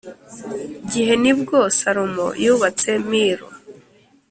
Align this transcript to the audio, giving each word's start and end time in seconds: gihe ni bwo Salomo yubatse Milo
gihe 0.91 1.13
ni 1.23 1.33
bwo 1.39 1.57
Salomo 1.77 2.27
yubatse 2.43 2.89
Milo 3.09 3.47